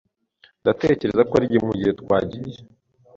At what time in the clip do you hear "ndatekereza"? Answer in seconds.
0.61-1.21